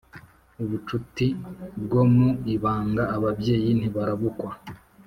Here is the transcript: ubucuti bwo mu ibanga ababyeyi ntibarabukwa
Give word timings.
ubucuti 0.63 1.27
bwo 1.83 2.01
mu 2.13 2.27
ibanga 2.55 3.03
ababyeyi 3.15 3.69
ntibarabukwa 3.79 4.51